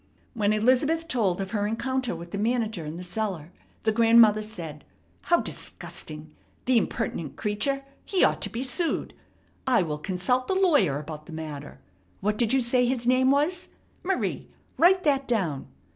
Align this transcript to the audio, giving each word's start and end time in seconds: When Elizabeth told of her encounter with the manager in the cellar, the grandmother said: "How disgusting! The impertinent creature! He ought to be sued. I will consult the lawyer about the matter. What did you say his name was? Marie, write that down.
When 0.33 0.51
Elizabeth 0.51 1.07
told 1.07 1.39
of 1.41 1.51
her 1.51 1.67
encounter 1.67 2.15
with 2.15 2.31
the 2.31 2.39
manager 2.39 2.85
in 2.87 2.97
the 2.97 3.03
cellar, 3.03 3.51
the 3.83 3.91
grandmother 3.91 4.41
said: 4.41 4.83
"How 5.25 5.41
disgusting! 5.41 6.33
The 6.65 6.75
impertinent 6.79 7.35
creature! 7.35 7.83
He 8.03 8.23
ought 8.23 8.41
to 8.41 8.49
be 8.49 8.63
sued. 8.63 9.13
I 9.67 9.83
will 9.83 9.99
consult 9.99 10.47
the 10.47 10.55
lawyer 10.55 10.97
about 10.97 11.27
the 11.27 11.33
matter. 11.33 11.81
What 12.19 12.39
did 12.39 12.51
you 12.51 12.61
say 12.61 12.87
his 12.87 13.05
name 13.05 13.29
was? 13.29 13.67
Marie, 14.03 14.47
write 14.75 15.03
that 15.03 15.27
down. 15.27 15.67